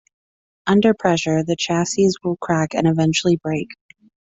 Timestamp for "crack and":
2.37-2.87